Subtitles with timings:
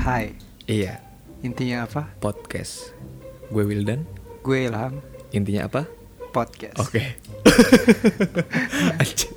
[0.00, 0.32] Hai,
[0.64, 1.00] Iya,
[1.40, 2.08] intinya apa?
[2.18, 2.94] podcast.
[3.48, 4.06] Gue Wildan.
[4.40, 5.84] Gue Ilham, Intinya apa?
[6.30, 6.78] podcast.
[6.78, 7.18] Oke.
[9.02, 9.28] Anjir.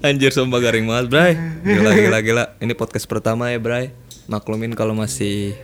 [0.00, 1.32] Anjir sumpah garing banget, Bray.
[1.60, 2.44] Gila gila gila.
[2.56, 3.90] Ini podcast pertama ya, Bray.
[4.26, 5.58] Maklumin kalau masih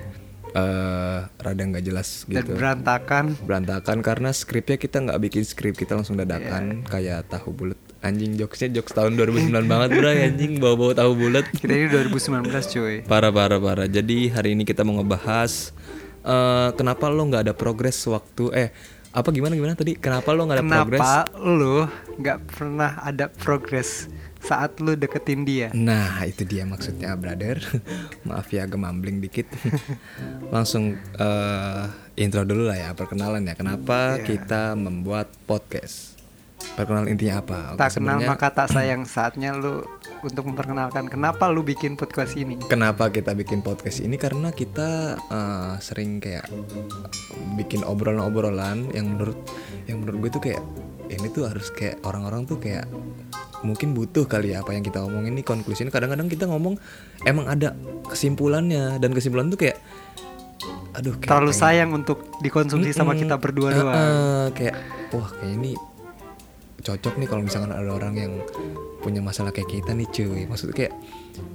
[0.50, 2.58] eh rada nggak jelas Dan gitu.
[2.58, 3.38] berantakan.
[3.40, 7.78] Berantakan karena skripnya kita nggak bikin skrip, kita langsung dadakan kayak tahu bulat.
[8.06, 10.18] Anjing jokesnya jokes tahun 2009 banget, Bray.
[10.24, 11.44] Anjing bawa-bawa tahu bulat.
[11.50, 12.94] Kita ini 2019 cuy.
[13.02, 13.86] Parah parah parah.
[13.86, 15.74] Jadi hari ini kita mau ngebahas
[16.22, 18.68] eh kenapa lo nggak ada progres waktu eh
[19.10, 19.94] apa gimana gimana tadi?
[19.94, 21.00] Kenapa lo nggak ada progres?
[21.00, 21.76] Kenapa lu
[22.16, 25.70] nggak pernah ada progres saat lu deketin dia?
[25.70, 27.62] Nah itu dia maksudnya brother.
[28.28, 29.46] Maaf ya gemambling dikit.
[30.54, 31.84] Langsung eh
[32.16, 33.54] intro dulu lah ya perkenalan ya.
[33.54, 34.24] Kenapa Iya.
[34.26, 36.15] kita membuat podcast?
[36.56, 37.58] Perkenalan intinya apa?
[37.72, 39.80] Oke, Tak kenal maka tak sayang saatnya lu
[40.20, 42.56] untuk memperkenalkan kenapa lu bikin podcast ini.
[42.62, 44.16] Kenapa kita bikin podcast ini?
[44.16, 46.48] Karena kita eh, sering kayak
[47.54, 49.36] bikin obrolan-obrolan yang menurut
[49.84, 50.62] yang menurut gue tuh kayak
[51.06, 52.84] ini tuh harus kayak orang-orang tuh kayak
[53.62, 56.76] mungkin butuh kali ya apa yang kita omongin nih konklusinya kadang-kadang kita ngomong
[57.22, 57.72] emang ada
[58.06, 59.80] kesimpulannya dan kesimpulan tuh kayak
[60.92, 63.22] aduh kayak Terlalu pengen- sayang untuk dikonsumsi sama Mm-mm.
[63.22, 63.94] kita berdua doang.
[63.94, 64.74] eh, kayak
[65.10, 65.72] wah kayak ini
[66.80, 68.32] cocok nih kalau misalkan ada orang yang
[69.00, 70.44] punya masalah kayak kita nih cuy.
[70.44, 70.92] Maksudnya kayak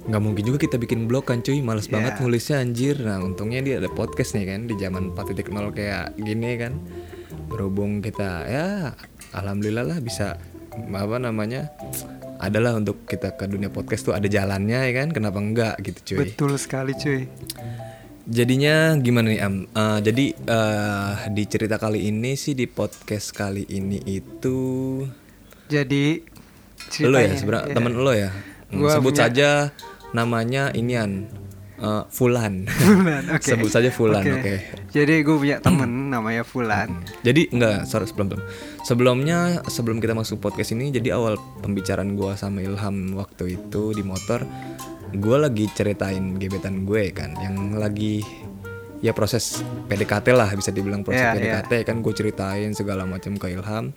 [0.08, 1.60] nggak mungkin juga kita bikin blog kan cuy.
[1.60, 1.92] Males Iya.
[1.94, 2.96] banget nulisnya anjir.
[2.98, 6.72] Nah untungnya dia ada podcast nih kan di zaman 4.0 kayak gini kan.
[7.48, 8.66] Berhubung kita ya
[9.32, 10.40] alhamdulillah lah bisa
[10.72, 11.68] apa namanya
[12.40, 15.08] adalah untuk kita ke dunia podcast tuh ada jalannya ya kan.
[15.10, 16.18] Kenapa enggak gitu cuy.
[16.26, 17.28] Betul sekali cuy.
[18.22, 19.54] Jadinya gimana nih Am?
[19.66, 25.02] Eh, jadi eh, di cerita kali ini sih di podcast kali ini itu
[25.66, 26.22] Jadi
[27.02, 27.74] lo ya sebenarnya ya.
[27.74, 28.30] temen lo ya.
[28.70, 29.50] Hmm, Gua sebut punya- saja
[30.12, 31.26] namanya inian
[31.82, 32.70] eh, Fulan.
[32.78, 33.42] Fulan, oke.
[33.42, 34.38] Sebut saja Fulan, oke.
[34.38, 34.54] Oke.
[34.92, 37.02] Jadi gue punya temen namanya Fulan.
[37.26, 38.42] Jadi enggak, sorry sebelum sebelum.
[38.82, 44.02] Sebelumnya sebelum kita masuk podcast ini jadi awal pembicaraan gua sama Ilham waktu itu di
[44.02, 44.46] motor
[45.16, 48.24] gua lagi ceritain gebetan gue kan yang lagi
[49.02, 53.50] ya proses PDKT lah bisa dibilang proses Iya, PDKT kan gue ceritain segala macam ke
[53.50, 53.90] Ilham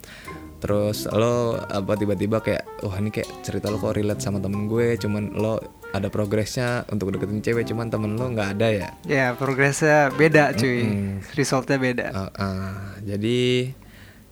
[0.58, 4.98] terus lo apa tiba-tiba kayak wah ini kayak cerita lo kok relate sama temen gue
[4.98, 5.62] cuman lo
[5.94, 10.82] ada progresnya untuk deketin cewek cuman temen lo nggak ada ya Ya progresnya beda cuy.
[10.84, 11.22] Mm-mm.
[11.38, 12.08] Resultnya beda.
[12.10, 12.74] Uh, uh,
[13.06, 13.72] jadi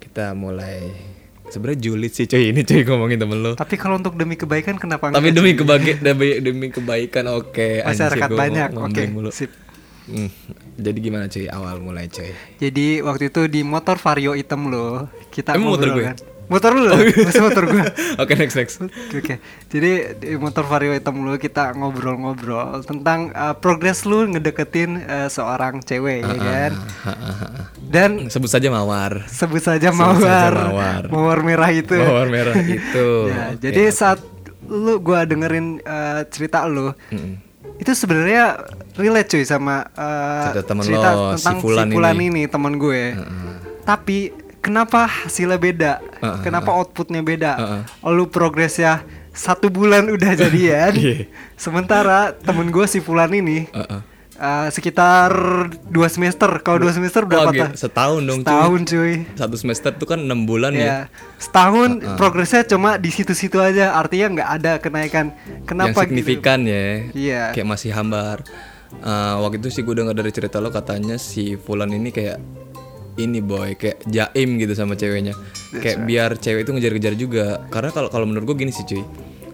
[0.02, 0.90] kita mulai
[1.54, 3.52] sebenarnya julid sih cuy ini cuy ngomongin temen lo.
[3.54, 7.86] Tapi kalau untuk demi kebaikan kenapa Tapi demi kebaikan demi, demi kebaikan oke.
[7.86, 8.70] masyarakat anjir, banyak.
[8.74, 9.04] Oke.
[9.08, 9.30] mulu.
[9.30, 9.54] Sip.
[10.04, 10.28] Hmm,
[10.76, 12.28] Jadi gimana cuy awal mulai cuy?
[12.58, 16.04] Jadi waktu itu di motor Vario hitam lo kita Emang motor gue?
[16.04, 16.18] kan.
[16.44, 16.92] Motor lu,
[17.24, 17.84] masih motor gue.
[18.22, 18.76] Oke next next.
[18.78, 19.36] Oke, oke.
[19.68, 25.80] Jadi di motor Vario hitam lu kita ngobrol-ngobrol tentang uh, progres lu ngedeketin uh, seorang
[25.80, 26.72] cewek ya kan.
[27.80, 29.24] Dan Sebut saja mawar.
[29.26, 30.52] sebut saja Sebut mawar.
[30.52, 31.04] saja mawar.
[31.08, 31.96] Mawar merah itu.
[31.96, 33.08] Mawar merah itu.
[33.34, 34.20] Ya, Oke, jadi saat
[34.64, 37.40] lu gua dengerin uh, cerita lu, Mm-mm.
[37.78, 38.60] itu sebenarnya
[38.94, 41.58] relate cuy sama uh, Cerita temen cerita lo, si tentang
[41.90, 42.26] Fulan ini.
[42.30, 43.16] ini teman gue.
[43.84, 44.32] Tapi
[44.64, 45.92] kenapa hasilnya beda?
[46.00, 47.52] Heeh, kenapa outputnya beda?
[47.54, 47.82] Heeh.
[48.08, 51.28] Lu progresnya satu bulan udah jadian, Iya.
[51.54, 54.00] sementara temen gue si Fulan ini Uh-uh.
[54.36, 55.34] uh, sekitar
[55.86, 56.48] dua semester.
[56.60, 57.50] Kalau dua semester berapa?
[57.50, 57.66] Gitu.
[57.66, 58.48] ta- setahun dong cuy.
[58.48, 59.14] Setahun cuy.
[59.34, 60.86] Satu semester tuh kan enam bulan ya.
[60.86, 60.98] Ya,
[61.38, 63.94] setahun progresnya cuma di situ-situ aja.
[63.94, 65.34] Artinya nggak ada kenaikan.
[65.64, 67.44] Kenapa yang signifikan ya Iya.
[67.52, 68.46] kayak masih hambar
[68.94, 72.38] Eh, waktu itu sih gue dengar dari cerita lo katanya si Fulan ini kayak
[73.18, 75.38] ini boy kayak jaim gitu sama ceweknya.
[75.74, 77.46] Kayak biar cewek itu ngejar-ngejar juga.
[77.70, 79.04] Karena kalau kalau menurut gue gini sih cuy.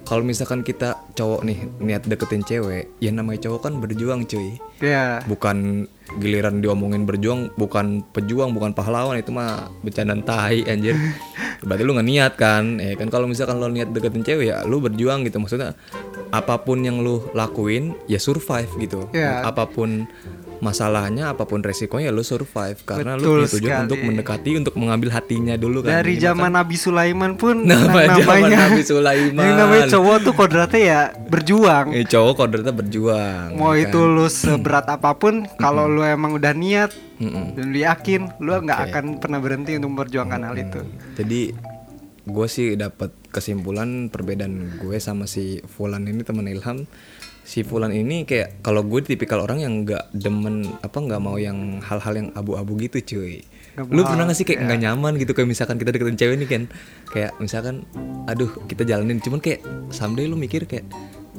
[0.10, 4.58] Kalau misalkan kita cowok nih niat deketin cewek ya namanya cowok kan berjuang cuy?
[4.82, 5.22] Ya.
[5.28, 5.86] bukan
[6.18, 10.98] giliran diomongin berjuang bukan pejuang bukan pahlawan itu mah bercandaan tai anjir.
[11.68, 12.82] Berarti lu nggak niat kan?
[12.82, 15.38] Ya kan kalau misalkan lo niat deketin cewek ya lu berjuang gitu.
[15.38, 15.78] Maksudnya
[16.34, 19.06] apa pun yang lu lakuin ya survive gitu.
[19.14, 19.46] Ya.
[19.46, 20.10] apa pun
[20.60, 23.86] masalahnya apa pun resikonya ya lu survive karena Betul lu punya tujuan sekali.
[23.86, 28.18] untuk mendekati untuk mengambil hatinya dulu kan Dari Minimal zaman Nabi Sulaiman pun Nama na-
[28.18, 29.40] zaman Nabi Sulaiman.
[29.42, 31.86] Yang namanya cowok tuh kodratnya ya berjuang.
[31.86, 31.96] kan.
[31.96, 34.12] eh, cowok kodratnya berjuang Mau ya itu kan?
[34.12, 37.54] lu seberat apa pun, kalau lu emang udah niat Mm-mm.
[37.54, 40.80] dan lu yakin, lu nggak akan pernah berhenti untuk memperjuangkan hal itu.
[41.16, 41.42] Jadi
[42.22, 46.84] gue sih dapat kesimpulan perbedaan gue sama si Fulan ini teman Ilham.
[47.50, 51.82] Si Fulan ini kayak kalau gue tipikal orang yang nggak demen apa nggak mau yang
[51.82, 53.42] hal-hal yang abu-abu gitu cuy.
[53.74, 56.36] Nggak Lu mau, pernah gak sih kayak nggak nyaman gitu kayak misalkan kita deketin cewek
[56.38, 56.64] nih kan
[57.10, 57.90] kayak misalkan
[58.30, 59.18] aduh kita jalanin.
[59.18, 60.86] Cuman kayak someday lu mikir kayak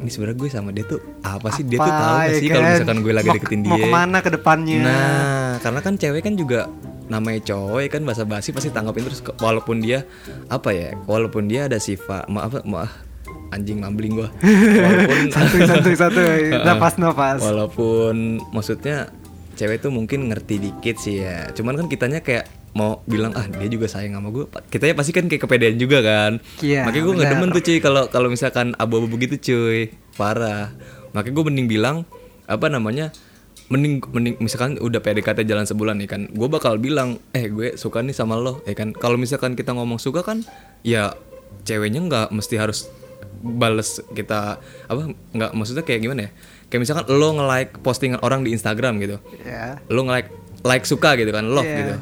[0.02, 1.62] ini sebenarnya gue sama dia tuh apa sih?
[1.62, 2.72] Dia tuh Apa, tahu gak ya sih kalau kan?
[2.74, 3.78] misalkan gue lagi Mau- deketin mau dia?
[3.78, 4.78] ke mana ke depannya?
[4.82, 6.60] Nah karena kan cewek kan juga
[7.06, 8.02] namanya cowok ya kan?
[8.02, 10.02] Bahasa basi pasti tanggapin terus walaupun dia
[10.50, 12.90] apa ya walaupun dia ada sifat maaf maaf
[13.50, 14.28] anjing mambling gua.
[14.86, 16.54] Walaupun santuy santuy santuy.
[16.66, 17.40] Nafas nafas.
[17.42, 19.10] Walaupun maksudnya
[19.58, 21.50] cewek tuh mungkin ngerti dikit sih ya.
[21.52, 25.26] Cuman kan kitanya kayak mau bilang ah dia juga sayang sama gue kitanya pasti kan
[25.26, 26.38] kayak kepedean juga kan.
[26.62, 29.90] Iya, makanya gue nggak demen tuh cuy kalau kalau misalkan abu-abu begitu cuy.
[30.14, 30.70] Parah.
[31.10, 31.96] Makanya gue mending bilang
[32.46, 33.10] apa namanya
[33.70, 38.02] mending mending misalkan udah PDKT jalan sebulan nih kan gue bakal bilang eh gue suka
[38.06, 38.94] nih sama lo ya kan.
[38.94, 40.46] Kalau misalkan kita ngomong suka kan
[40.86, 41.18] ya
[41.66, 42.86] ceweknya nggak mesti harus
[43.40, 45.00] bales kita apa
[45.32, 46.30] nggak maksudnya kayak gimana ya?
[46.68, 49.16] Kayak misalkan lo nge-like postingan orang di Instagram gitu.
[49.42, 50.28] Ya lo nge-like
[50.62, 51.78] like suka gitu kan love Iya.
[51.80, 51.94] gitu.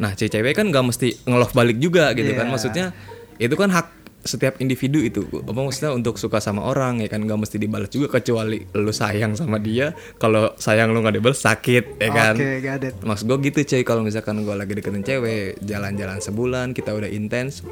[0.00, 2.48] Nah cewek kan nggak mesti nge-love balik juga gitu kan.
[2.48, 2.52] Iya.
[2.52, 2.86] maksudnya
[3.36, 3.86] itu kan hak
[4.20, 5.24] setiap individu itu.
[5.32, 7.24] Apa maksudnya untuk suka sama orang ya kan?
[7.24, 9.96] Nggak mesti dibalas juga kecuali lo sayang sama dia.
[10.20, 12.34] Kalau sayang lo nggak dibalas sakit ya kan?
[12.60, 12.94] got it.
[13.00, 13.82] Maksud gue gitu cuy.
[13.84, 17.64] Kalau misalkan gue lagi deketin cewek jalan-jalan sebulan kita udah intens.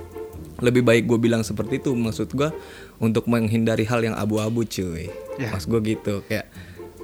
[0.59, 2.51] Lebih baik gue bilang seperti itu maksud gue
[2.99, 5.13] untuk menghindari hal yang abu-abu cuy.
[5.37, 5.53] Ya.
[5.53, 6.25] maksud gue gitu.
[6.27, 6.49] Kayak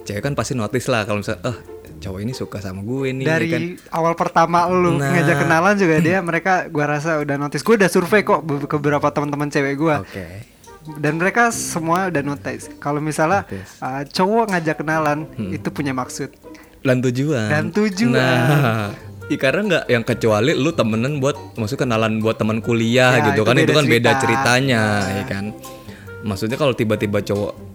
[0.09, 1.74] cewek kan pasti notice lah kalau misalnya eh
[2.05, 5.09] cowok ini suka sama gue nih ya dari kan awal pertama lu Nah.
[5.11, 9.09] ngajak kenalan juga dia mereka gua rasa udah notice gue udah survei kok ke beberapa
[9.09, 10.25] teman-teman cewek gua oke
[10.95, 13.81] dan mereka semua udah notice kalau misalnya Notice.
[13.81, 15.19] uh, cowok ngajak kenalan
[15.49, 16.29] itu punya maksud
[16.79, 18.13] dan tujuan Dan tujuan.
[18.13, 18.93] nah
[19.27, 23.41] i- karena nggak yang kecuali lu temenan buat maksud kenalan buat teman kuliah Ya, gitu
[23.41, 24.21] itu kan itu beda kan beda cerita.
[24.21, 25.15] ceritanya Ya.
[25.15, 25.45] ya kan
[26.21, 27.74] maksudnya kalau tiba-tiba cowok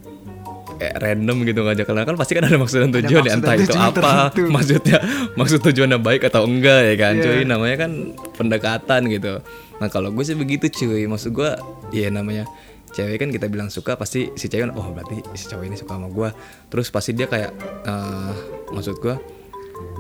[0.80, 2.08] kayak random gitu ngajak kenalan.
[2.08, 3.92] Kan pasti kan ada maksud dan Ada tujuan ya, entah itu apa.
[3.92, 4.42] tertentu.
[4.50, 4.98] maksudnya
[5.36, 7.24] maksud tujuannya baik atau enggak ya kan Iya.
[7.28, 7.92] cuy namanya kan
[8.34, 9.34] pendekatan gitu.
[9.78, 11.04] Nah kalau gue sih begitu cuy.
[11.06, 11.52] Maksud gue
[11.92, 12.48] ya namanya
[12.90, 16.10] cewek kan kita bilang suka pasti si cewek oh berarti si cowok ini suka sama
[16.10, 16.30] gue
[16.74, 17.54] terus pasti dia kayak
[17.86, 18.34] eh,
[18.74, 19.14] maksud gue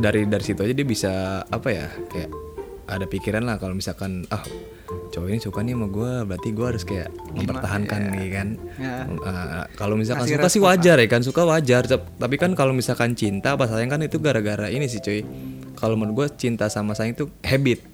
[0.01, 1.11] dari dari situ aja dia bisa
[1.45, 2.29] apa ya kayak
[2.89, 4.41] ada pikiran lah kalau misalkan ah
[5.13, 8.47] cowok ini suka nih sama gue berarti gue harus kayak mempertahankan nih kan?
[8.81, 9.05] Ya.
[9.05, 11.21] Eh, kalau misalkan Kasih suka sih wajar ya kan?
[11.21, 15.21] Suka wajar tapi kan kalau misalkan cinta apa sayang kan itu gara-gara ini sih cuy.
[15.77, 17.85] Kalau menurut gue cinta sama sayang itu habit.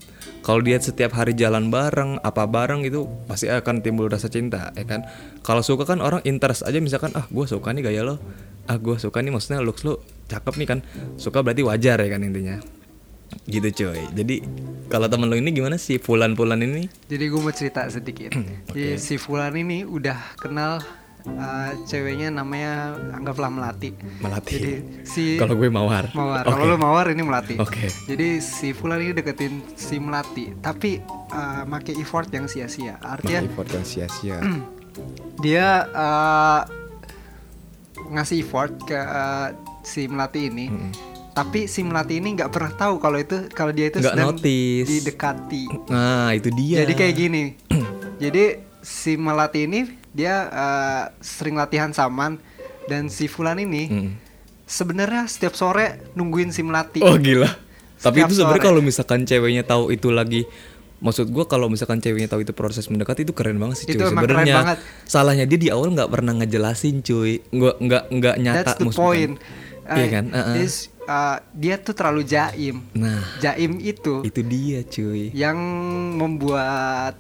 [0.46, 4.88] Kalau dia setiap hari jalan bareng apa bareng itu pasti akan timbul rasa cinta ya
[4.88, 5.04] kan?
[5.44, 8.16] Kalau suka kan orang interest aja misalkan ah gue suka nih gaya lo.
[8.66, 10.00] Ah gue suka nih maksudnya looks lo
[10.32, 10.80] cakep nih kan?
[11.20, 12.75] Suka berarti wajar ya kan intinya
[13.46, 14.36] gitu cuy jadi
[14.90, 18.34] kalau temen lo ini gimana sih pulan-pulan ini jadi gue mau cerita sedikit
[18.70, 20.82] jadi si Fulan ini udah kenal
[21.30, 24.54] uh, ceweknya namanya anggaplah Melati Melati.
[24.56, 24.74] jadi
[25.06, 26.46] si kalau gue mawar Mawar.
[26.46, 26.54] Oke.
[26.54, 27.56] Kalau lu Mawar ini Melati.
[27.58, 27.90] Oke.
[28.06, 31.02] Jadi si Fulan ini deketin si Melati, tapi
[31.34, 33.02] uh, make effort yang sia-sia.
[33.02, 34.38] Artinya Masih effort yang sia-sia
[35.44, 36.62] dia uh,
[38.12, 39.52] ngasih effort ke uh,
[39.84, 40.66] si Melati ini.
[41.36, 44.88] Tapi si Melati ini nggak pernah tahu kalau itu kalau dia itu Nggak sedang notice.
[44.88, 45.64] didekati.
[45.86, 47.44] Nah itu dia Jadi kayak gini.
[48.24, 48.44] Jadi
[48.80, 52.40] si Melati ini dia uh, sering latihan saman
[52.86, 54.10] dan si Fulan ini Mm.
[54.64, 57.04] sebenarnya setiap sore nungguin si Melati.
[57.04, 57.52] Oh gila.
[57.98, 60.48] Tapi itu sebenarnya kalau misalkan ceweknya tahu itu lagi
[60.96, 64.08] Maksud gua kalau misalkan ceweknya tahu itu proses mendekati itu keren banget sih cuy Itu
[64.08, 64.56] emang keren sebenarnya.
[64.56, 64.78] banget.
[65.04, 67.44] Salahnya dia di awal nggak pernah ngejelasin cuy.
[67.46, 69.04] Nggak nggak nggak nyata That's the maksudnya.
[69.04, 69.34] point.
[69.86, 70.26] Iya kan?
[70.32, 70.56] Uh-uh.
[70.58, 72.82] is, uh, dia tuh terlalu jaim.
[72.94, 75.30] Nah, Jaim itu itu dia cuy.
[75.32, 75.58] yang
[76.18, 77.18] membuat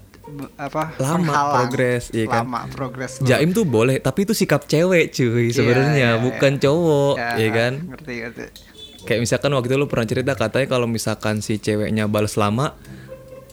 [0.58, 2.50] apa Lama progres, iya kan?
[2.50, 3.22] Lama progres.
[3.22, 7.50] Jaim tuh boleh, tapi itu sikap cewek cuy Iya, sebenarnya, iya, bukan cowok, Ya, ya
[7.54, 7.74] kan?
[7.94, 8.46] Ngerti ngerti.
[9.06, 12.74] Kayak misalkan waktu itu lu pernah cerita katanya kalau misalkan si ceweknya balas lama,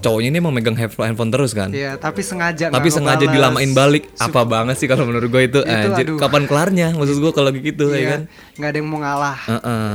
[0.03, 1.71] cowoknya ini mau megang handphone terus kan?
[1.71, 3.35] Iya, tapi sengaja tapi sengaja ngebales.
[3.57, 6.19] dilamain balik apa banget sih kalau menurut gue itu, Itu, anjir aduh.
[6.19, 8.21] kapan kelarnya maksud gue kalau gitu Iya, ya kan
[8.53, 9.39] nggak ada yang mau ngalah.
[9.49, 9.95] Heeh.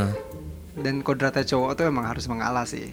[0.77, 2.87] Dan kodratnya cowok tuh emang harus mengalah sih.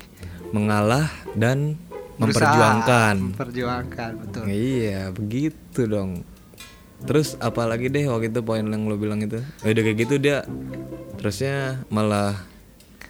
[0.50, 1.75] mengalah dan
[2.14, 4.42] Berusaha memperjuangkan Memperjuangkan, betul.
[4.47, 6.23] iya begitu dong
[7.02, 10.47] terus apalagi deh waktu itu poin yang lo bilang itu Ya udah kayak gitu dia
[11.14, 12.38] terusnya malah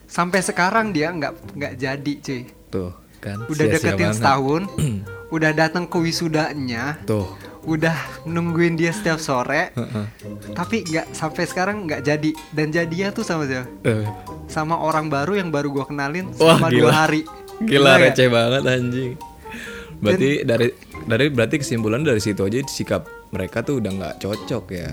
[0.05, 2.43] Sampai sekarang dia nggak nggak jadi, cuy.
[2.69, 2.91] tuh
[3.25, 4.19] kan Udah sia-sia deketin banget.
[4.21, 4.63] setahun,
[5.35, 7.25] udah datang ke wisudanya, tuh
[7.65, 9.73] udah nungguin dia setiap sore,
[10.53, 12.31] tapi nggak sampai sekarang nggak jadi.
[12.51, 13.65] Dan jadinya tuh sama siapa?
[13.83, 14.05] Eh,
[14.45, 16.79] Sama orang baru yang baru gua kenalin Wah, selama gila.
[16.79, 17.23] dua hari.
[17.57, 19.13] gila Gila receh banget anjing
[19.95, 20.69] berarti dari
[21.07, 24.91] dari berarti kesimpulan dari situ aja sikap mereka tuh udah nggak cocok ya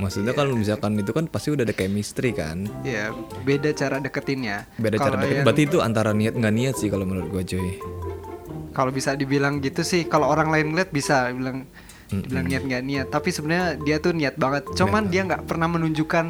[0.00, 2.64] maksudnya kalau misalkan itu kan pasti udah ada chemistry kan?
[2.80, 3.12] Ya,
[3.44, 4.64] beda cara deketinnya.
[4.74, 7.42] beda cara Kalau deket yang- berarti itu antara niat nggak niat sih kalau menurut gue
[7.46, 7.70] cuy.
[8.70, 11.66] Kalau bisa dibilang gitu sih, kalau orang lain lihat bisa bilang
[12.08, 13.06] dibilang niat nggak niat.
[13.08, 14.64] Tapi sebenarnya dia tuh niat banget.
[14.72, 16.26] Cuman dia nggak pernah menunjukkan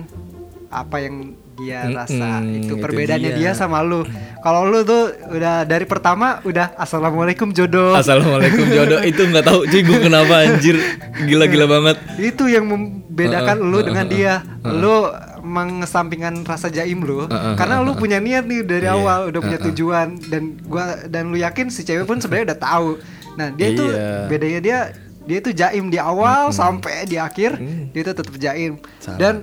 [0.71, 2.29] apa yang dia Mm-mm, rasa.
[2.41, 3.39] Itu itu perbedaannya dia.
[3.47, 4.01] dia sama lu.
[4.39, 7.93] Kalau lu tuh udah dari pertama udah assalamualaikum jodoh.
[7.93, 9.01] Assalamualaikum jodoh.
[9.03, 10.77] Itu nggak tahu cuy gue kenapa anjir.
[11.21, 11.97] Gila-gila banget.
[12.19, 14.35] itu yang membedakan Uh-uh, lu dengan uh-uh, dia.
[14.65, 14.95] lu
[15.43, 17.25] mengesampingkan rasa jaim lu.
[17.25, 20.09] Uh-uh, karena lu punya niat nih dari Iya, awal udah punya tujuan.
[20.25, 22.89] Dan gua dan lu yakin si cewek pun sebenarnya udah tahu.
[23.37, 24.27] Nah dia itu Iya.
[24.27, 24.79] bedanya dia
[25.21, 27.93] dia itu jaim di awal sampai di akhir Hmm.
[27.93, 28.81] dia itu tetap jaim.
[28.99, 29.19] Salah.
[29.19, 29.35] dan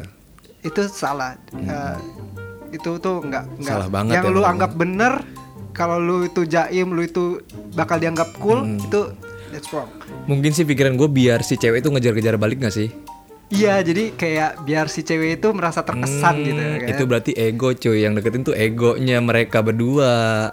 [0.60, 1.98] itu salah Eh,
[2.70, 4.52] itu tuh nggak nggak Salah banget yang ya, lu Bang.
[4.54, 5.14] anggap bener
[5.72, 7.40] kalau lu itu jaim lu itu
[7.72, 8.78] bakal dianggap cool Hmm.
[8.78, 9.02] itu
[9.50, 9.88] that's wrong
[10.26, 12.90] mungkin sih pikiran gue biar si cewek itu ngejar-ngejar balik gak sih
[13.48, 16.88] Iya, jadi kayak biar si cewek itu merasa terkesan Hmm, gitu kan.
[16.90, 20.52] itu berarti ego cuy yang deketin tuh egonya mereka berdua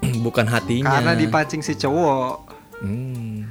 [0.24, 2.36] bukan hatinya Karena dipancing si cowok.
[2.80, 3.44] Hmm,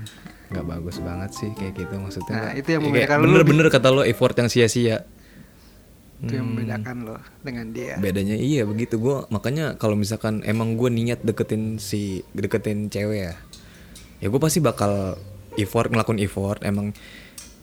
[0.49, 2.33] nggak bagus banget sih kayak gitu maksudnya.
[2.33, 5.05] Nah, itu yang ya membedakan kayak lu Bener-bener kata lo effort yang sia-sia.
[6.19, 6.55] Itu yang Hmm.
[6.59, 7.95] membedakan lo dengan dia.
[7.95, 13.33] Bedanya iya begitu gua makanya kalau misalkan emang gue niat deketin si deketin cewek ya,
[14.19, 15.15] ya gue pasti bakal
[15.55, 16.59] effort ngelakuin effort.
[16.67, 16.91] Emang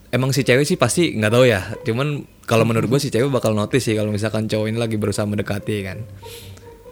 [0.09, 1.61] emang si cewek sih pasti nggak tahu ya.
[1.85, 5.29] Cuman kalau menurut gue si cewek bakal notice sih kalau misalkan cowok ini lagi berusaha
[5.29, 6.01] mendekati kan.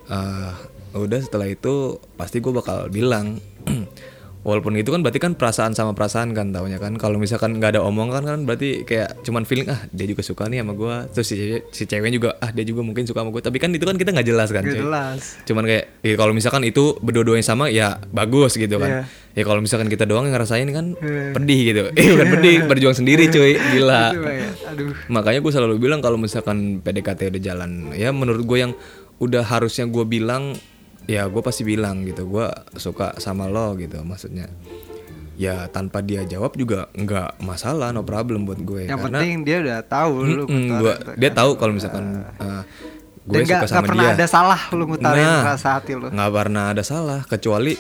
[0.06, 0.52] Eh,
[0.94, 3.42] udah setelah itu pasti gue bakal bilang
[4.46, 6.94] walaupun itu kan berarti kan perasaan sama perasaan kan taunya kan.
[6.96, 10.62] Kalau misalkan nggak ada omongan kan berarti kayak cuman feeling ah dia juga suka nih
[10.62, 13.42] sama gue terus si cewek, si cewek juga ah dia juga mungkin suka sama gue
[13.42, 15.42] tapi kan itu kan kita nggak jelas kan Gak jelas.
[15.44, 19.10] cuman kayak ya kalau misalkan itu berdua-duanya sama ya bagus gitu kan.
[19.34, 21.34] Ya kalau misalkan kita doang yang ngerasain kan Iya.
[21.34, 21.82] pedih gitu.
[21.92, 23.58] Eh bukan pedih berjuang sendiri cuy.
[23.58, 24.14] Gila.
[24.70, 24.94] Aduh.
[25.08, 28.72] makanya gue selalu bilang kalau misalkan PDKT udah jalan ya menurut gue yang
[29.18, 30.54] udah harusnya gue bilang
[31.06, 34.50] ya gue pasti bilang gitu gue suka sama lo gitu maksudnya
[35.36, 39.58] ya tanpa dia jawab juga nggak masalah no problem buat gue Yang karena penting dia
[39.60, 41.36] udah tahu lu Mm-mm, ngutarin gua- tuh dia kan.
[41.36, 42.62] tahu kalau misalkan uh,
[43.22, 46.08] gue Dan suka gak, sama pernah dia ada salah lu ngutarin Nah, rasa hati lu.
[46.08, 47.76] nggak pernah ada salah kecuali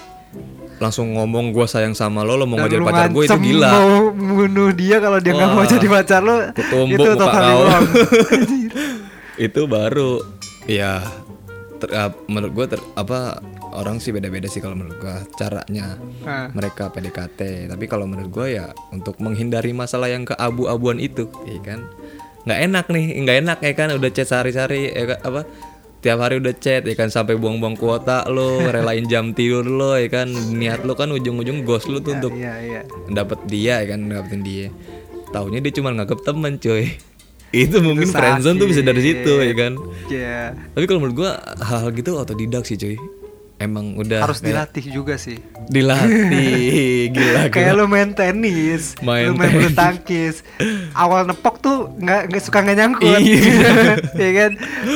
[0.75, 3.69] langsung ngomong gue sayang sama lo lo mau Dan ngajar lu pacar gue itu gila
[3.71, 6.35] mau bunuh dia kalau dia nggak mau jadi pacar lu.
[6.51, 7.83] Kutumbuk itu wrong.
[9.47, 10.11] itu baru
[10.65, 10.99] ya
[11.77, 13.39] ter- ah, menurut gue ter- apa
[13.71, 16.47] orang sih beda-beda sih kalau menurut gue caranya Ah.
[16.49, 21.83] mereka PDKT tapi kalau menurut gue ya untuk menghindari masalah yang keabu-abuan itu ya kan?
[22.43, 23.87] Nggak enak nih nggak enak ya kan?
[23.91, 25.41] Udah chat sehari-hari ya kan, apa?
[25.97, 27.09] Tiap hari udah chat ya kan?
[27.09, 30.29] Sampai buang-buang kuota lo relain jam tidur lo ya kan?
[30.29, 32.81] Niat lo kan ujung-ujung ghost lo tuh untuk Iya, iya.
[33.07, 34.05] dapet dia ya kan?
[34.05, 34.67] Dapetin dia.
[35.27, 36.95] Taunya dia cuma nganggap temen cuy
[37.55, 39.73] itu mungkin friendzone tuh bisa dari situ ya kan?
[40.11, 40.53] Iya.
[40.75, 41.31] tapi kalau menurut gua
[41.63, 42.99] hal-hal gitu otodidak sih cuy
[43.57, 45.39] emang udah Harus kayak dilatih juga sih.
[45.65, 50.43] dilatih gila Kayak gila lu main tenis, Main lu main bulu tangkis.
[50.91, 53.39] Awal nepok tuh nggak nggak suka nggak nyangkut, Iya.
[54.21, 54.51] ya kan?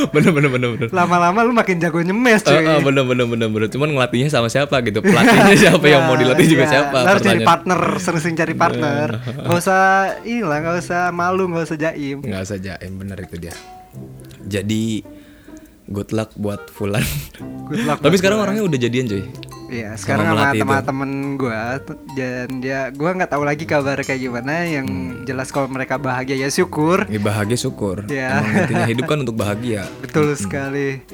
[0.09, 2.59] bener bener bener bener Lama-lama lu makin jago nyemes cuy.
[2.59, 6.45] ah, bener bener bener bener cuman ngelatihnya sama siapa gitu pelatihnya siapa yang mau dilatih
[6.47, 9.07] juga Iya, siapa lu harus cari partner, sering-sering cari partner.
[9.23, 9.81] Gak usah
[10.21, 12.19] inilah, gak usah malu, gak usah jaim.
[12.19, 13.55] nggak saja bener itu dia
[14.41, 15.03] jadi
[15.89, 17.03] good luck buat Fulan
[17.67, 19.25] Good luck tapi sekarang orangnya udah jadian cuy
[19.69, 21.77] Iya, sekarang sama teman-teman gua
[22.17, 25.21] dan dia gua nggak tahu lagi kabar kayak gimana yang Hmm.
[25.29, 27.05] jelas kalau mereka bahagia ya syukur.
[27.05, 28.01] Ya bahagia syukur.
[28.09, 28.41] Iya.
[28.41, 29.85] Emang intinya hidup kan untuk bahagia.
[30.01, 31.05] Betul sekali.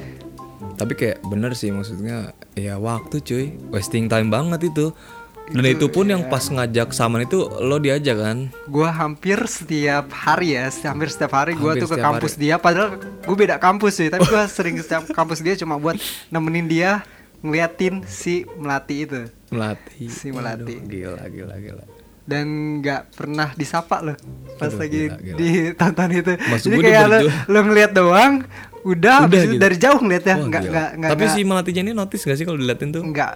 [0.79, 4.95] Tapi kayak bener sih maksudnya ya waktu cuy, wasting time banget itu.
[5.45, 8.37] Dan itu, pun yang pas ngajak saman itu lo diajak kan.
[8.65, 12.97] Gua hampir setiap hari ya, hampir setiap hari gua Hampir tuh ke kampus dia padahal
[13.21, 17.05] gua beda kampus sih, tapi gua sering ke setiap kampus dia cuma buat nemenin dia
[17.39, 20.09] ngeliatin si Melati itu Melatih.
[20.09, 20.75] Si Melati.
[20.75, 21.83] Aduh, Gila gila gila.
[22.25, 22.45] dan
[22.81, 24.17] nggak pernah disapa loh
[24.57, 25.37] pas Aduh, lagi gila, gila.
[25.37, 26.33] di tonton itu.
[26.41, 28.33] Maksud Jadi kayak lo, lo ngeliat doang,
[28.81, 29.61] udah, Udah gitu.
[29.61, 30.41] dari jauh Wah, nggak gila.
[30.73, 33.05] nggak nggak Tapi nggak- si Melatinya ini notice gak sih kalau diliatin tuh?
[33.05, 33.33] nggak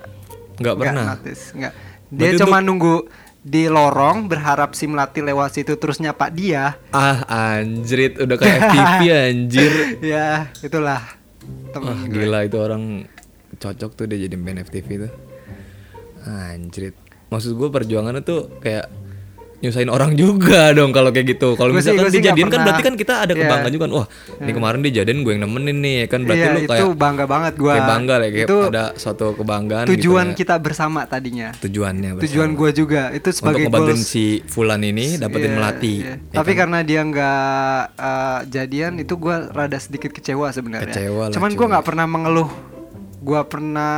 [0.58, 1.04] Nggak pernah.
[1.14, 1.74] notice, nggak.
[2.10, 3.06] Dia Berarti cuma nunggu
[3.40, 6.76] di lorong berharap si Melati lewat situ terus nyapa dia.
[6.92, 7.24] Ah
[7.56, 9.72] anjrit udah kayak FTV anjir.
[10.04, 11.02] ya itulah
[11.72, 12.26] temen gue.
[12.26, 12.84] gila itu orang
[13.56, 15.12] cocok tuh dia jadi band FTV tuh
[16.26, 16.96] Anjrit
[17.30, 18.90] Maksud gue perjuangannya tuh kayak
[19.60, 21.54] nyusahin orang juga dong kalau kayak gitu.
[21.54, 22.66] Kalau misalkan sih dijadiin kan pernah.
[22.66, 23.42] berarti kan kita ada Iya.
[23.42, 23.92] kebanggaan juga kan.
[23.94, 24.08] Wah,
[24.40, 27.26] ini kemarin dijadiin gue yang nemenin nih ya kan berarti Iya, lu kayak itu bangga
[27.26, 27.74] banget gua.
[27.74, 31.50] kayak bangga lah kayak itu ada suatu kebanggaan tujuan gitu, kita bersama tadinya.
[31.56, 32.26] tujuannya bersama.
[32.26, 34.08] Tujuan gua juga itu untuk sebagai ngebantuin goals.
[34.08, 35.96] si Fulan ini dapetin Iya, melati.
[35.98, 36.14] iya.
[36.16, 36.60] ya Tapi kan?
[36.62, 40.88] karena dia nggak eh, jadian itu gua rada sedikit kecewa sebenarnya.
[40.88, 41.58] Kecewa lah, Cuman cuy.
[41.58, 42.50] gua nggak pernah mengeluh.
[43.20, 43.94] Gua pernah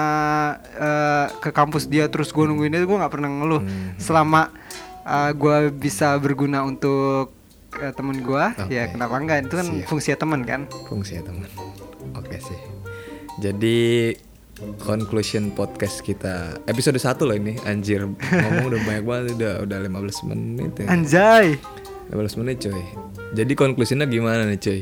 [0.58, 3.62] eh, ke kampus dia terus gua nungguin dia, gua nggak pernah ngeluh.
[3.62, 3.94] Hmm.
[3.96, 4.50] Selama
[5.04, 7.32] uh, gua bisa berguna untuk
[7.78, 8.54] uh, temen gua.
[8.56, 8.74] Oke.
[8.74, 9.48] ya kenapa enggak?
[9.48, 9.88] Itu kan Siap.
[9.88, 10.62] fungsi teman kan?
[10.88, 11.50] Fungsi teman
[12.18, 12.60] oke sih
[13.40, 13.80] jadi
[14.84, 17.58] conclusion podcast kita episode 1 loh ini.
[17.66, 20.88] Anjir ngomong udah banyak banget udah udah 15 menit ya.
[20.92, 21.58] Anjay.
[22.12, 22.84] 15 menit coy
[23.32, 24.82] jadi konklusinya gimana nih coy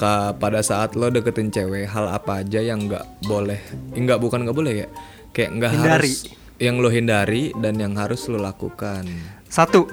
[0.00, 3.60] Ka, pada saat lo deketin cewek hal apa aja yang nggak boleh
[3.92, 4.88] nggak bukan nggak boleh ya?
[5.36, 6.24] Kayak nggak harus
[6.56, 9.04] yang lo hindari dan yang harus lo lakukan
[9.54, 9.86] satu.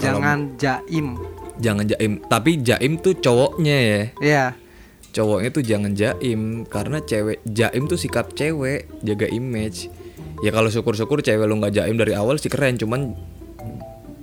[0.00, 1.20] Jangan jaim.
[1.60, 2.24] Jangan jaim.
[2.24, 4.00] Tapi jaim tuh cowoknya ya.
[4.24, 4.44] Ya
[5.14, 6.66] cowoknya tuh jangan jaim.
[6.66, 8.90] Karena cewek jaim tuh sikap cewek.
[9.06, 9.88] Jaga image.
[10.42, 12.74] Ya kalau syukur-syukur cewek lo nggak jaim dari awal sih keren.
[12.74, 13.14] Cuman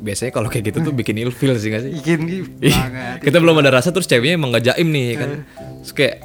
[0.03, 1.93] biasanya kalau kayak gitu tuh bikin ilfil sih gak sih?
[1.93, 2.20] Bikin
[2.58, 3.22] banget.
[3.22, 5.31] kita belum ada rasa terus ceweknya emang gak jaim nih kan?
[5.86, 6.15] Terus kayak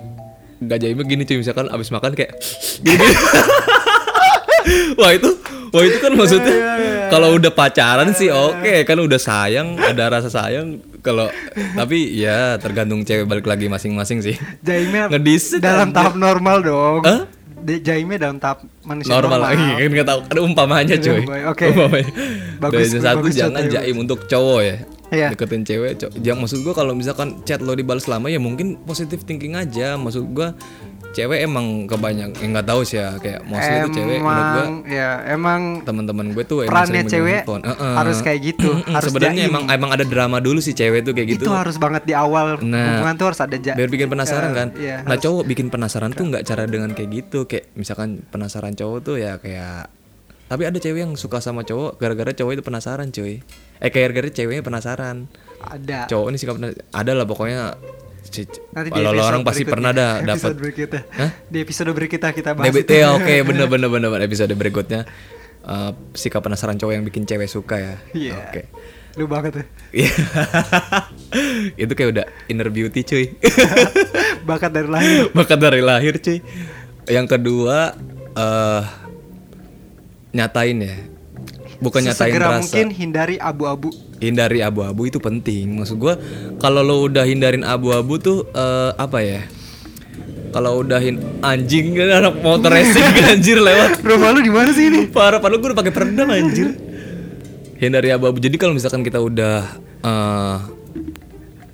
[0.65, 1.37] gak jaimnya gini cuy.
[1.45, 2.35] Misalkan abis makan kayak
[2.81, 3.07] gini
[4.99, 5.31] wah itu
[5.71, 6.57] wah itu kan maksudnya
[7.09, 10.79] kalau udah pacaran sih oke kan udah sayang ada rasa sayang.
[11.01, 11.31] Kalau
[11.73, 14.35] tapi ya tergantung cewek balik lagi masing-masing sih.
[14.61, 15.97] Jaimnya Ngedis dalam aja.
[15.97, 17.03] tahap normal dong.
[17.03, 17.31] Hah?
[17.57, 20.21] De- jaimnya dalam tahap manusia normal normal, lagi kan nggak tahu.
[20.29, 21.23] Ada umpamanya cuy.
[21.47, 21.65] Oke.
[21.71, 22.11] umpamanya.
[22.59, 24.77] Bagus- yang satu bagus jangan contohnya, jaim untuk cowok ya.
[25.07, 25.31] Iya.
[25.31, 26.13] deketin cewek cowok.
[26.19, 29.95] Jangan maksud gua kalau misalkan chat lo dibalas lama ya mungkin positive thinking aja.
[29.95, 30.51] Maksud gua
[31.17, 34.45] cewek emang kebanyak yang nggak tahu sih ya kayak mostly tuh cewek menurut gua.
[34.53, 37.65] Emang ya emang teman-teman gue tuh emang sering cewek handphone.
[37.65, 37.95] Heeh.
[37.97, 41.49] harus kayak gitu harus sebenarnya emang emang ada drama dulu sih cewek tuh kayak gitu.
[41.49, 44.55] Itu harus banget di awal Nah, hubungan tuh harus ada ja biar bikin penasaran eh,
[44.55, 44.69] kan.
[44.77, 47.49] iya, nah harus- cowok bikin penasaran tuh nggak cara dengan kayak gitu.
[47.49, 49.89] Kayak misalkan penasaran cowok tuh ya kayak
[50.47, 53.41] tapi ada cewek yang suka sama cowok gara-gara cowok itu penasaran cuy.
[53.81, 55.27] Eh kayak gara-gara ceweknya penasaran.
[55.59, 56.07] Ada.
[56.07, 57.75] Cowok ini sikap penasaran ada lah pokoknya
[58.75, 61.03] nanti kalau lo orang pasti pernah dah dapat episode berikutnya.
[61.15, 61.31] Hah?
[61.47, 62.67] di episode berikutnya kita bahas.
[62.71, 64.23] DBT ya oke bener bener bener bener.
[64.27, 65.07] episode berikutnya.
[65.67, 67.95] Eh, sikap penasaran cowok yang bikin cewek suka ya.
[68.15, 68.39] Iya.
[68.39, 68.63] oke.
[69.19, 69.67] Lu banget tuh.
[69.91, 70.13] Iya.
[71.83, 73.35] itu kayak udah inner beauty cuy.
[74.49, 75.27] Bakat dari lahir.
[75.35, 76.39] Bakat dari lahir cuy.
[77.11, 77.99] Yang kedua
[78.39, 78.83] eh
[80.31, 80.97] nyatain ya.
[81.83, 82.63] Bukan nyatain Sesegera rasa.
[82.63, 85.77] mungkin hindari abu-abu hindari abu-abu itu penting.
[85.77, 86.15] Maksud gua
[86.57, 89.43] kalau lo udah hindarin abu-abu tuh eh, apa ya?
[90.51, 94.01] Kalau udah hin anjing kan anak motor racing anjir lewat.
[94.01, 95.05] Rumah lu di mana sih ini?
[95.09, 96.73] Parah padahal gue udah pakai peredam anjir.
[97.77, 98.41] Hindari abu-abu.
[98.41, 99.69] Jadi kalau misalkan kita udah
[100.01, 100.57] eh,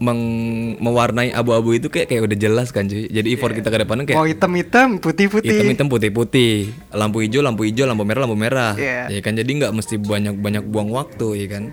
[0.02, 3.06] meng- mewarnai abu-abu itu kayak kayak udah jelas kan cuy.
[3.06, 5.46] Jadi effort kita ke depannya kayak mau hitam-hitam putih-putih.
[5.46, 6.74] Hitam-hitam putih-putih.
[6.90, 8.74] Lampu hijau lampu hijau lampu merah lampu merah.
[8.74, 9.14] Iya.
[9.14, 9.38] ya kan?
[9.38, 11.64] Jadi nggak mesti banyak-banyak buang waktu ya kan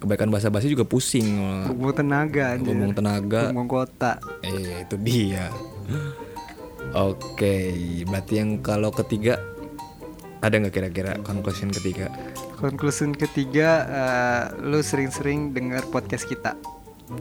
[0.00, 1.40] kebaikan basa-basi juga pusing.
[1.72, 3.52] Buang tenaga buang tenaga.
[3.52, 4.20] Buang kota.
[4.44, 5.48] Eh itu dia.
[6.94, 7.74] Oke
[8.06, 9.40] berarti yang kalau ketiga
[10.44, 12.12] ada nggak kira-kira conclusion ketiga?
[12.56, 16.56] Conclusion ketiga eh, lu sering-sering dengar podcast kita.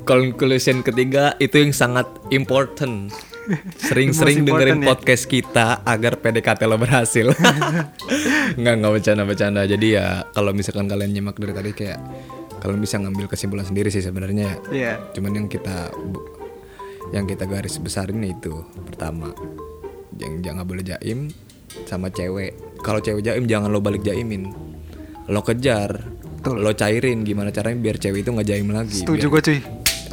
[0.05, 3.13] Conclusion ketiga itu yang sangat important.
[3.77, 4.87] Sering-sering dengerin important ya.
[4.89, 7.29] podcast kita agar PDKT lo berhasil.
[8.59, 9.69] Nggak nggak bercanda-bercanda.
[9.69, 11.99] Jadi ya kalau misalkan kalian nyimak dari tadi kayak
[12.65, 14.57] kalian bisa ngambil kesimpulan sendiri sih sebenarnya.
[14.73, 15.13] Iya.
[15.13, 15.93] Cuman yang kita
[17.13, 19.29] yang kita garis besarin itu pertama
[20.17, 21.29] jangan jangan boleh jaim
[21.85, 22.81] sama cewek.
[22.81, 24.49] Kalau cewek jaim jangan lo balik jaimin.
[25.29, 26.09] Lo kejar
[26.45, 29.05] lo cairin gimana caranya biar cewek itu nggak jaim lagi.
[29.05, 29.59] Setuju gue cuy.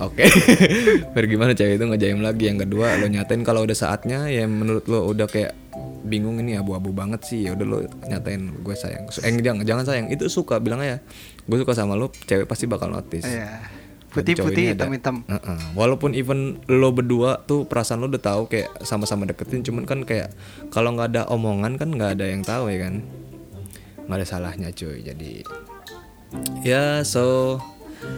[0.00, 0.26] Oke,
[1.14, 2.50] biar gimana cewek itu ngejaim lagi.
[2.50, 5.61] Yang kedua, lo nyatain kalau udah saatnya ya menurut lo udah kayak
[6.02, 7.46] bingung ini abu-abu banget sih.
[7.46, 9.06] Ya udah lo nyatain gue sayang.
[9.08, 10.98] Eh jangan jangan sayang, itu suka bilang aja.
[11.46, 13.26] Gue suka sama lo, cewek pasti bakal notice.
[13.26, 13.58] Dan
[14.12, 15.58] putih-putih cowok ini ada- hitam-hitam Heeh.
[15.72, 20.36] Walaupun even lo berdua tuh perasaan lo udah tahu kayak sama-sama deketin, cuman kan kayak
[20.68, 23.00] kalau nggak ada omongan kan nggak ada yang tahu ya kan.
[24.04, 25.00] Nggak ada salahnya cuy.
[25.00, 25.40] Jadi
[26.60, 27.56] ya so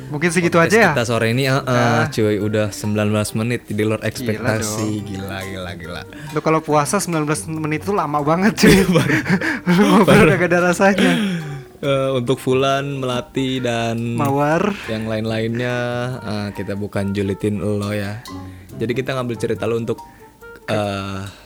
[0.08, 0.90] mungkin segitu Podcast aja ya?
[0.94, 4.88] Kita sore ini uh, uh, cuy udah 19 menit di luar Gila ekspektasi.
[5.04, 6.02] Gila gila gila.
[6.32, 7.24] Lu kalau puasa 19
[7.60, 8.78] menit itu lama banget cuy.
[9.76, 11.12] Lu ngobrol gak ada rasanya.
[11.84, 14.72] Eh, untuk Fulan, Melati dan Mawar.
[14.88, 15.76] yang lain-lainnya
[16.24, 18.24] uh, kita bukan julitin lo ya.
[18.80, 20.00] Jadi kita ngambil cerita lo untuk
[20.72, 21.43] uh,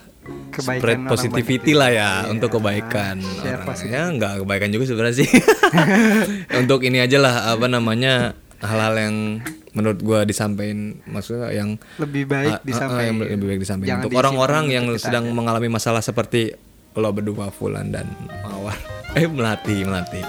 [0.58, 3.22] Kebaikan spread positivity lah ya Iya, untuk kebaikan.
[3.22, 3.86] Share orang.
[3.86, 5.28] Ya nggak kebaikan juga sebenarnya sih.
[6.60, 9.16] untuk ini aja lah apa namanya hal-hal yang
[9.70, 13.06] menurut gua disampaikan maksudnya yang Lebih baik ah, disampaikan.
[13.06, 13.90] yang lebih baik disampaikan.
[13.94, 15.34] Jangan untuk orang-orang yang sedang aja.
[15.34, 16.58] mengalami masalah seperti
[16.98, 18.10] lo berdua Fulan dan
[18.42, 18.74] Mawar.
[19.16, 20.20] Eh melati melati.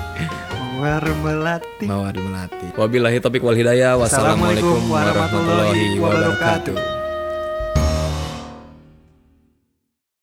[0.79, 1.83] Mawar melati.
[1.83, 2.67] Mawar melati.
[2.77, 3.99] Wabillahi topik wal hidayah.
[3.99, 6.98] Wassalamualaikum warahmatullahi wabarakatuh